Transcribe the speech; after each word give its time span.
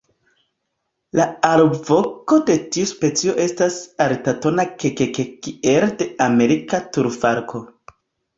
La 1.17 1.25
alvoko 1.49 2.39
de 2.47 2.55
tiu 2.77 2.87
specio 2.93 3.35
estas 3.43 3.77
altatona 4.07 4.67
"ke-ke-ke" 4.85 5.27
kiel 5.49 5.87
de 6.01 6.09
Amerika 6.31 6.83
turfalko. 6.99 7.65